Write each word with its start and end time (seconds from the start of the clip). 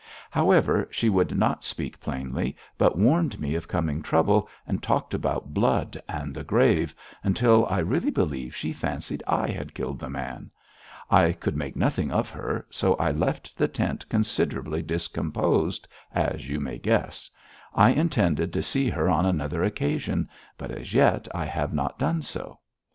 However, 0.31 0.87
she 0.89 1.09
would 1.09 1.37
not 1.37 1.63
speak 1.63 1.99
plainly, 1.99 2.55
but 2.75 2.97
warned 2.97 3.39
me 3.39 3.53
of 3.53 3.67
coming 3.67 4.01
trouble, 4.01 4.49
and 4.65 4.81
talked 4.81 5.13
about 5.13 5.53
blood 5.53 6.01
and 6.09 6.33
the 6.33 6.43
grave, 6.43 6.95
until 7.23 7.67
I 7.67 7.77
really 7.77 8.09
believe 8.09 8.55
she 8.55 8.73
fancied 8.73 9.21
I 9.27 9.49
had 9.51 9.75
killed 9.75 9.99
the 9.99 10.09
man. 10.09 10.49
I 11.11 11.33
could 11.33 11.55
make 11.55 11.75
nothing 11.75 12.11
of 12.11 12.31
her, 12.31 12.65
so 12.71 12.95
I 12.95 13.11
left 13.11 13.55
the 13.55 13.67
tent 13.67 14.09
considerably 14.09 14.81
discomposed, 14.81 15.87
as 16.11 16.49
you 16.49 16.59
may 16.59 16.79
guess. 16.79 17.29
I 17.75 17.91
intended 17.91 18.51
to 18.53 18.63
see 18.63 18.89
her 18.89 19.07
on 19.07 19.27
another 19.27 19.63
occasion, 19.63 20.27
but 20.57 20.71
as 20.71 20.95
yet 20.95 21.27
I 21.31 21.45
have 21.45 21.75
not 21.75 21.99
done 21.99 22.23
so.' 22.23 22.57